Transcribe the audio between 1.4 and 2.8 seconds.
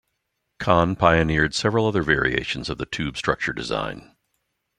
several other variations of